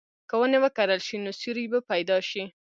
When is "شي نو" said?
1.07-1.31